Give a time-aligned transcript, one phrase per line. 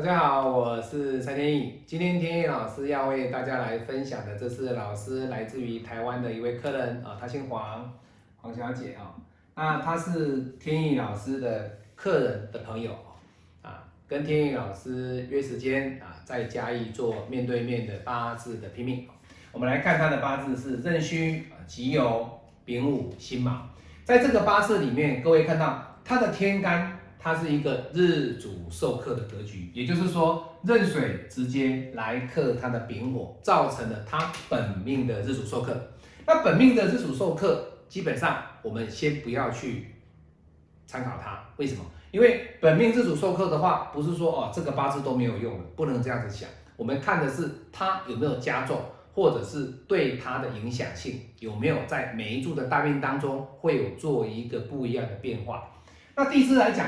[0.00, 1.78] 大家好，我是蔡天意。
[1.84, 7.92] 今天天意老师要为大家来分享的，这是老师来自于台湾的一位客人啊，她姓黄，
[8.38, 9.14] 黄小姐啊。
[9.54, 12.92] 那她是天意老师的客人的朋友
[13.60, 19.06] 啊，跟天意老师约时间啊，在嘉义做面对面的八字的拼命。
[19.52, 22.26] 我们来看她的八字是壬戌、己酉、
[22.64, 23.68] 丙午、辛卯。
[24.02, 26.96] 在这个八字里面，各位看到她的天干。
[27.22, 35.78] 它是一个日主受克的格局，也就是说壬水直接来克它的丙火，造成了它本命的日主受克。
[36.26, 39.96] 那本命的日主受克，基本上我们先不要去
[40.86, 41.84] 参考它，为什么？
[42.10, 46.48] 因为本命日主受克的话，不是说哦这个八字都没有用的，不能这样子想。
[46.78, 48.80] 我们看的是它有没有加重，
[49.12, 55.68] 或者是对它的影响性有没有在每一柱的大运当中会有做一个不一样的变化。
[56.16, 56.86] 那地支来讲。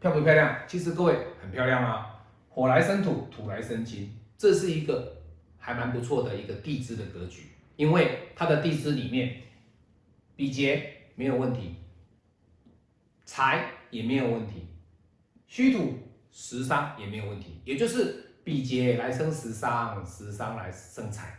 [0.00, 0.56] 漂不漂亮？
[0.66, 5.20] 其实各位很漂亮啊，火来生土，土来生金，这是一个
[5.58, 7.50] 还蛮不错的一个地支的格局。
[7.76, 9.42] 因为它的地支里面，
[10.36, 11.76] 比劫没有问题，
[13.24, 14.68] 财也没有问题，
[15.46, 15.98] 虚土
[16.30, 21.34] 食伤也没有问题，也就是比劫来生食伤，食伤来生财。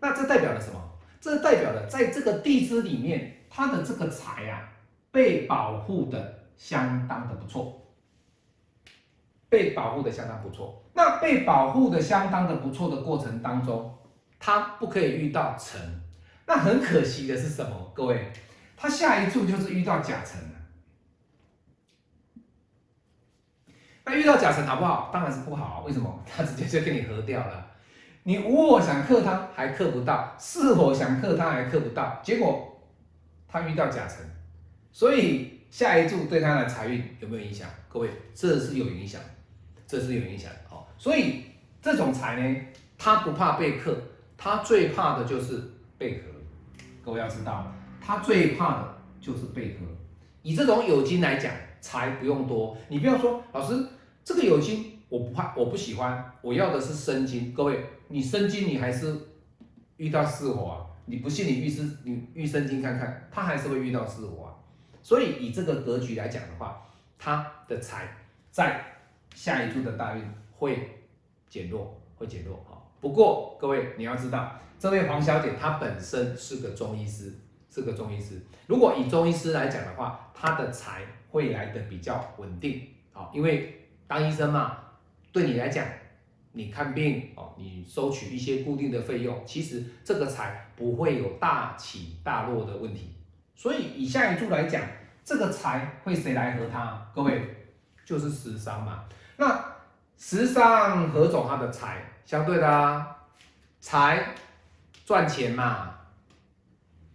[0.00, 0.98] 那这代表了什么？
[1.20, 4.72] 这代表了在这个地支里面，它的这个财啊，
[5.10, 7.83] 被保护的相当的不错。
[9.54, 13.96] 被保护的相当不错，那被保护的相当的不错的过程当中，
[14.40, 15.80] 他不可以遇到辰，
[16.44, 17.92] 那很可惜的是什么？
[17.94, 18.32] 各位，
[18.76, 20.40] 他下一柱就是遇到甲辰。
[24.04, 25.10] 那遇到甲辰好不好？
[25.12, 26.20] 当然是不好，为什么？
[26.26, 27.64] 他直接就跟你合掉了。
[28.24, 32.20] 你无火想克他，还克不到；巳火想克他，还克不到。
[32.24, 32.82] 结果
[33.46, 34.26] 他遇到甲辰，
[34.90, 37.68] 所以下一柱对他的财运有没有影响？
[37.88, 39.20] 各位，这是有影响。
[39.86, 41.44] 这是有影响的哦，所以
[41.82, 42.60] 这种财呢，
[42.96, 43.96] 他不怕被克，
[44.36, 45.62] 他最怕的就是
[45.98, 46.24] 被克。
[47.04, 49.80] 各位要知道，他最怕的就是被克。
[50.42, 53.86] 以这种酉金来讲，财不用多，你不要说老师
[54.24, 57.52] 这个酉金我不怕，我不喜欢，我要的是生金。
[57.52, 59.14] 各位，你生金你还是
[59.98, 60.74] 遇到巳火啊？
[61.04, 64.56] 你不信你遇生你遇生金看看，他还是会遇到巳火啊。
[65.02, 66.82] 所以以这个格局来讲的话，
[67.18, 68.08] 他的财
[68.50, 68.90] 在。
[69.34, 70.22] 下一柱的大运
[70.56, 71.02] 会
[71.48, 72.80] 减弱，会减弱哈。
[73.00, 77.34] 不过各位你要知道，这位黄小姐她本身是个中医师，
[77.68, 78.40] 是个中医师。
[78.66, 84.78] 如果以中医师来讲的话，她的财会来的比较稳定啊，因为当医生嘛，
[85.32, 85.86] 对你来讲，
[86.52, 93.14] 你看病哦，你收取一些固定的费用，其实这个财不会有大起大落的问题。
[93.54, 94.82] 所以以下一柱来讲，
[95.24, 97.10] 这个财会谁来和他？
[97.14, 97.42] 各位
[98.04, 99.04] 就是食伤嘛。
[99.36, 99.64] 那
[100.16, 101.46] 时尚何种？
[101.48, 103.16] 它的财相对的啊，
[103.80, 104.34] 财
[105.04, 105.94] 赚钱嘛，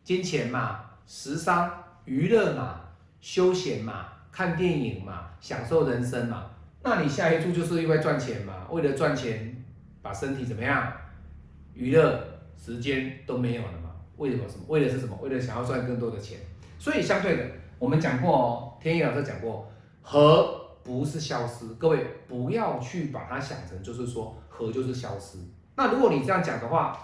[0.03, 1.71] 金钱嘛，时尚
[2.05, 2.81] 娱乐嘛，
[3.21, 6.45] 休闲嘛，看电影嘛，享受人生嘛。
[6.83, 9.63] 那你下一注就是因为赚钱嘛，为了赚钱
[10.01, 10.91] 把身体怎么样？
[11.73, 12.21] 娱乐
[12.57, 13.89] 时间都没有了嘛？
[14.17, 14.43] 为什么？
[14.49, 14.65] 什么？
[14.67, 15.17] 为了是什么？
[15.21, 16.37] 为了想要赚更多的钱。
[16.77, 17.45] 所以相对的，
[17.79, 19.71] 我们讲过哦，天意老师讲过
[20.01, 20.58] 和。
[20.89, 25.37] 不是消失，各位不要去把它想成就是说和就是消失。
[25.75, 26.99] 那如果你这样讲的话，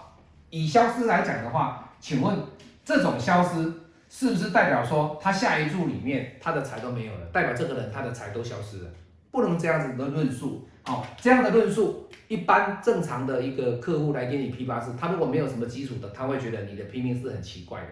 [0.50, 2.36] 以消失来讲的话，请问
[2.84, 3.72] 这种消失
[4.08, 8.90] 是不是代表说他下一注里面他的财都没有了，代表这个人他的财都消失了？
[9.30, 10.68] 不能这样子的论述。
[10.86, 17.88] 哦，这样的论述，一般正常的一个客户来给你批八字，他如果没有什么基础的，他会觉得你的批命是很奇怪的。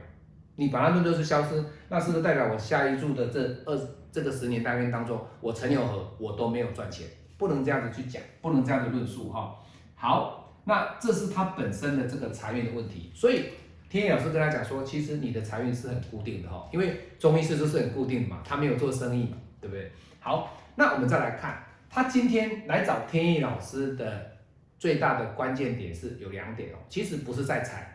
[0.56, 3.76] 你把它论就是消失，那是不是代表我下一注的这二
[4.12, 7.06] 这个十年大运当中，我陈友和我都没有赚钱？
[7.36, 9.56] 不能这样子去讲，不能这样子论述哈。
[9.96, 13.10] 好，那这是他本身的这个财运的问题。
[13.12, 13.46] 所以
[13.90, 19.90] 天野老师跟他讲说，其实你的财运是很固定的哈，因为中医师都是很固定的嘛，他没有做生意嘛，对不对？
[20.20, 24.36] 好，那我们再来看，他今天来找天意老师的
[24.78, 27.90] 最大的关键点是有两点哦，其实不是在财。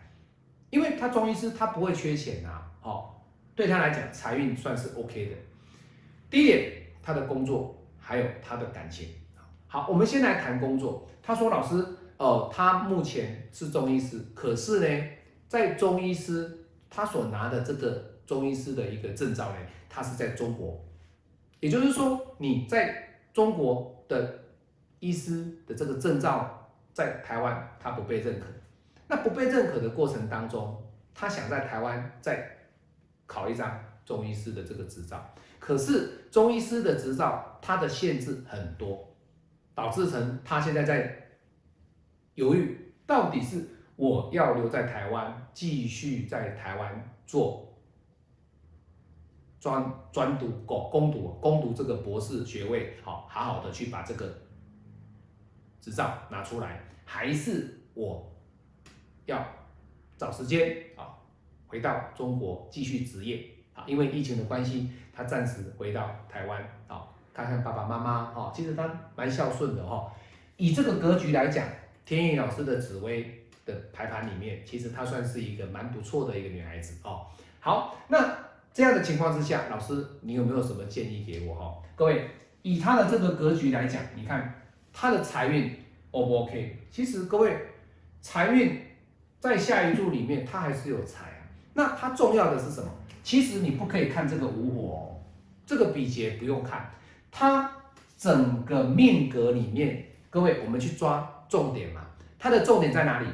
[0.70, 3.26] 因为他中医师，他不会缺钱呐，好，
[3.56, 5.36] 对他来讲财运算是 OK 的。
[6.30, 6.72] 第一点，
[7.02, 9.10] 他的工作还有他的感情。
[9.68, 11.08] 好，我们先来谈工作。
[11.22, 11.86] 他说：“老师，
[12.18, 15.08] 哦，他目前是中医师，可是呢，
[15.48, 19.58] 在中医师他所拿的这个中医师的一个证照呢，
[19.88, 20.84] 他是在中国，
[21.60, 24.40] 也就是说，你在中国的
[25.00, 28.46] 医师的这个证照在台湾他不被认可。”
[29.10, 30.82] 那不被认可的过程当中，
[31.16, 32.58] 他想在台湾再
[33.26, 39.14] 考一张中医师的这个执照，可是中医师的执照它的限制很多，
[39.74, 41.28] 导致成他现在在
[42.36, 47.76] 犹豫，到底是我要留在台湾，继续在台湾做
[49.60, 54.32] 专专读、攻攻读、攻读这个博士学位，好，好好的去把这个
[55.82, 58.32] 执照拿出来，还是我
[59.30, 59.46] 要
[60.18, 61.16] 找时间啊，
[61.68, 63.84] 回到中国继续职业啊？
[63.88, 67.08] 因为疫情的关系，他暂时回到台湾啊。
[67.32, 70.12] 看看爸爸妈妈哈，其实他蛮孝顺的哈。
[70.58, 71.66] 以这个格局来讲，
[72.04, 77.28] 天意老师的紫薇的排盘里面，其实她算是一个蛮不错的一个女孩子哦。
[77.62, 78.36] 好，那
[78.74, 81.78] 这样的情况之下，老师你有没有什么建议给我哈？
[81.96, 82.28] 各位，
[82.62, 84.62] 以她的这个格局来讲，你看
[84.92, 85.74] 她的财运
[86.12, 86.78] O 不 OK？
[86.92, 87.56] 其实各位
[88.20, 88.82] 财运
[89.40, 91.42] 在下一柱里面，她还是有财啊。
[91.74, 92.90] 那它重要的是什么？
[93.24, 95.22] 其实你不可以看这个五火哦，
[95.66, 96.92] 这个比劫不用看。
[97.32, 97.72] 它
[98.18, 102.06] 整个命格里面，各位，我们去抓重点嘛。
[102.38, 103.28] 它的重点在哪里？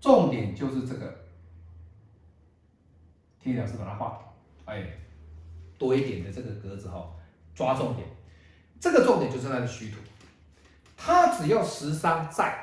[0.00, 1.22] 重点就是这个。
[3.40, 4.20] 天老师把它画，
[4.66, 4.84] 哎，
[5.76, 7.10] 多一点的这个格子哈，
[7.54, 8.06] 抓重点。
[8.78, 9.96] 这个重点就是它的虚土。
[10.96, 12.56] 它只要食伤在，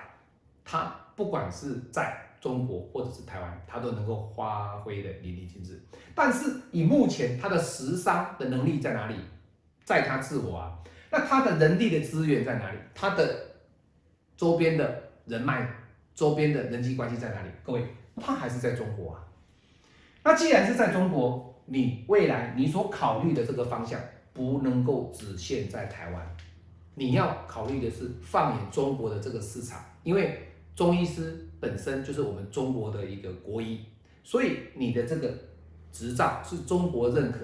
[0.70, 2.26] 他不管是在。
[2.42, 5.78] 中国或者是台湾，他都能够发挥的淋漓尽致。
[6.16, 9.16] 但是以目前他的时商的能力在哪里？
[9.84, 10.80] 在他自我啊。
[11.12, 12.78] 那他的人力的资源在哪里？
[12.96, 13.58] 他的
[14.38, 15.70] 周边的人脉、
[16.16, 17.50] 周边的人际关系在哪里？
[17.62, 17.86] 各位，
[18.22, 19.28] 他还是在中国啊。
[20.24, 24.00] 那既然是在中国，你未来你所考虑的这个方向
[24.32, 26.38] 不能够只限在台湾，
[26.96, 30.46] 你要考虑的是放眼中国的这个市场，因为。
[30.80, 33.82] 中医师本身就是我们中国的一个国医，
[34.24, 35.30] 所以你的这个
[35.92, 37.40] 执照是中国认可。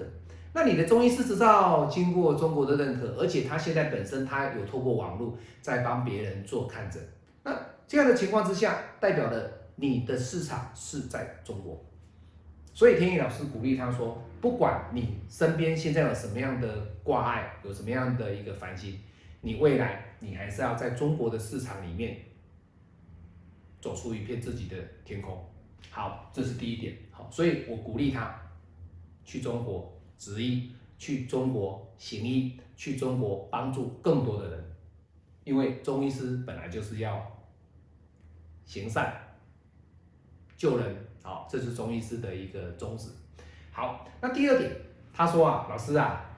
[0.54, 6.98] 那你的中医师执照经过中国的认可，而且他现在本身他有透过网络在帮别人做看诊。
[7.42, 7.54] 那
[7.86, 11.78] 这样的情况之下，代表了你的市场是在中国。
[12.72, 16.66] 所以天意老师鼓励他说，不管你身边现在有什么样的
[17.04, 18.98] 挂碍，有什么样的一个烦心，
[19.42, 22.16] 你未来你还是要在中国的市场里面。
[23.86, 25.40] 走出一片自己的天空，
[25.90, 28.36] 好，这是第一点，好，所以我鼓励他
[29.24, 34.64] 去中国执医，去中国行医，去中国帮助更多的人，
[35.44, 37.24] 因为中医师本来就是要
[38.64, 39.16] 行善
[40.56, 43.10] 救人，好，这是中医师的一个宗旨。
[43.70, 44.68] 好，那第二点，
[45.14, 46.28] 他说啊，老师啊，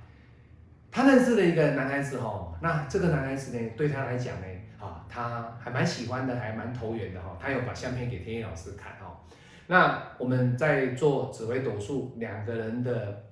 [0.91, 4.47] 他认识了一个男孩子哈，那这个男孩子呢，对他来讲呢。
[4.79, 7.37] 啊，他还蛮喜欢的，还蛮投缘的哈。
[7.41, 9.21] 他有把相片给天意老师看哈。
[9.67, 13.25] 那我们在做紫微斗数两个人的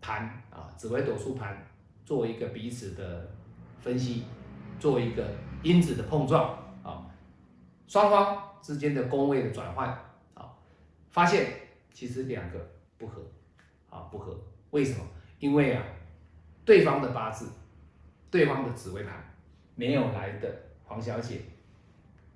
[0.00, 1.64] 盘啊，紫微斗数盘
[2.04, 3.30] 做一个彼此的
[3.80, 4.24] 分析，
[4.80, 5.24] 做一个
[5.62, 7.06] 因子的碰撞啊，
[7.86, 9.88] 双方之间的宫位的转换
[10.34, 10.50] 啊，
[11.10, 11.46] 发现
[11.92, 12.58] 其实两个
[12.98, 13.22] 不合
[13.88, 14.36] 啊，不合。
[14.70, 15.06] 为什么？
[15.38, 15.82] 因为啊，
[16.64, 17.48] 对方的八字，
[18.30, 19.14] 对方的紫微盘
[19.76, 20.67] 没有来的。
[20.88, 21.42] 黄小姐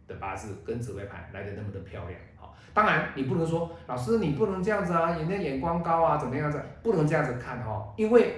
[0.06, 8.34] 的八字跟紫微盘来的那么的漂亮，好，当然你不能说老师你不能这样子啊，人家眼光高啊，怎么样子，不能这样子看哈，因为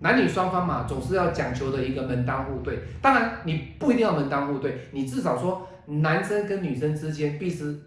[0.00, 2.78] 男女双方嘛，总是要讲求的一个门当户对。
[3.00, 7.80] 当然你不一定要门当户对，你至少说男生跟女生之间必须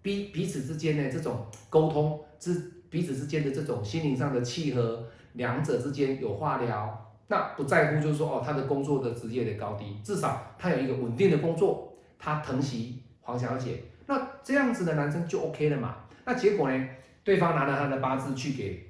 [0.00, 7.03] 彼彼此之间的这种沟通，之彼此之间的这种心灵上的契合，两者之间有话聊。
[7.26, 15.96] 那不在乎，就是说哦，他的工作的职业的高低，至少他有一个稳定的工作，他疼惜黄小姐，那这样子的男生就 OK 了嘛？
[16.26, 16.88] 那结果呢？
[17.24, 18.86] 对方拿了他的八字去给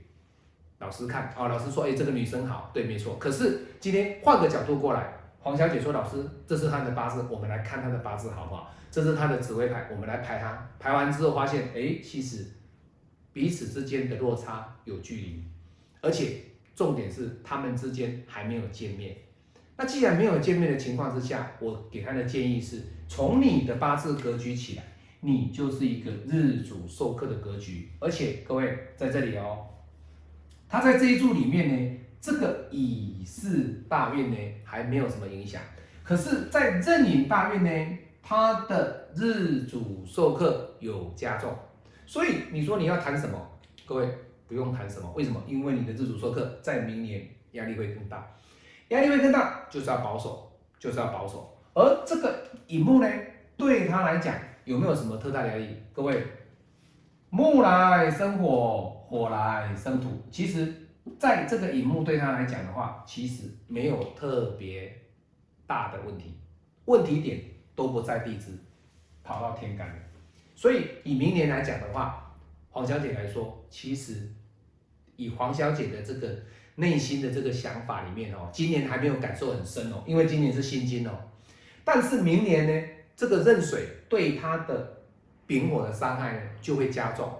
[0.80, 3.16] 老师看，哦，老师说，哎，这个女生好，对，没错。
[3.16, 8.74] 可是今天换个角度过来，黄小姐说，老师，这是她的八字，我们来看她的八字好不好？
[8.90, 12.44] 这是她的紫微牌，我们来排她，排完之后发现，哎，其实
[13.32, 15.44] 彼此之间的落差有距离，
[16.00, 16.38] 而且。
[16.74, 19.16] 重点是他们之间还没有见面。
[19.76, 24.82] 那既然没有见面的情况之下，我给他的建议是：从你的八字格局起来，
[25.20, 27.88] 你就是一个日主受克的格局。
[27.98, 29.66] 而且各位在这里哦，
[30.68, 35.60] 他在这一柱里面呢，这个乙巳大运呢还没有什么影响。
[36.04, 41.52] 可是，在壬寅大运呢，他的日主受克有加重。
[42.06, 43.40] 所以你说你要谈什么，
[43.84, 44.08] 各位？
[44.46, 45.42] 不用谈什么，为什么？
[45.46, 48.26] 因为你的自主授课在明年压力会更大，
[48.88, 51.56] 压力会更大，就是要保守，就是要保守。
[51.74, 53.08] 而这个乙木呢，
[53.56, 54.34] 对他来讲
[54.64, 55.68] 有没有什么特大压力？
[55.92, 56.24] 各位，
[57.30, 60.72] 木来生火，火来生土，其实
[61.18, 64.92] 在这个荧幕对他来讲的话，其实没有特别
[65.66, 66.34] 大的问题，
[66.84, 67.40] 问题点
[67.74, 68.56] 都不在地支，
[69.22, 69.94] 跑到天干了。
[70.54, 72.23] 所以以明年来讲的话，
[72.74, 74.14] 黄小姐来说，其实
[75.14, 76.28] 以黄小姐的这个
[76.74, 81.12] 内心的这个想法里面哦，今年还没有感受很深哦，因为今年是辛金哦。
[81.84, 85.02] 但是明年呢，这个壬水对她的
[85.46, 87.32] 丙火的伤害呢就会加重。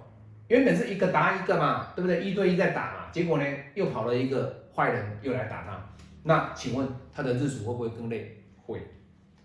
[0.47, 2.23] 原本是一个打一个嘛，对不对？
[2.23, 5.85] 一对一在打嘛，结果呢又跑了一个坏人又来打他。
[6.23, 8.41] 那请问他的日主会不会更累？
[8.63, 8.81] 会，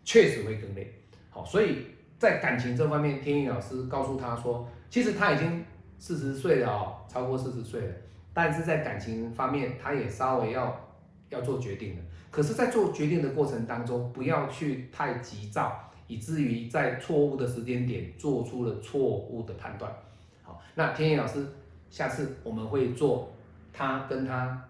[0.03, 0.93] 确实会更累。
[1.31, 1.88] 好，所以
[2.19, 5.65] 在感情这方面，天意老师告诉他说，其实他已经
[5.99, 7.93] 四十岁了哦，超过四十岁了，
[8.33, 10.89] 但是在感情方面，他也稍微要
[11.29, 12.01] 要做决定了。
[12.31, 19.91] 可是，在做决定的过程当中，不要去太急躁，以至于在错误的时间点做出了错误的判断。
[20.43, 21.45] 好那天野老师，
[21.89, 23.31] 下次我们会做
[23.73, 24.63] 他跟他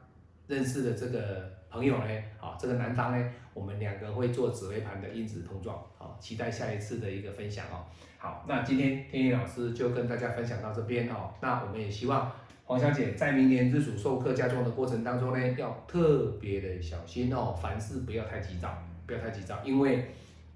[0.47, 2.05] 认识的这个朋友呢，
[2.39, 7.85] 好，这个男方呢，我们两个会做紫微盘的因子碰撞，好，期待下一次的一个分享哦。
[8.17, 11.31] 好，那今天天野老师就跟大家分享到这边哦。
[11.41, 12.31] 那我们也希望
[12.65, 20.11] 黄小姐在明年日主授课加重的过程当中呢，要特别的小心哦，凡事不要太急躁，不要太急躁，因为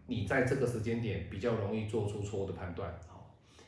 [0.08, 2.91] 你在这个时间点比较容易做出错误的判断。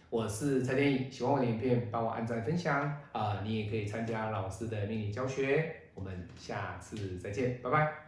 [0.10, 3.42] 我是蔡天意，喜欢我的影片，帮我按赞分享啊！
[3.44, 8.06] 你也可以参加老师的命理教学，我们下次再见拜拜。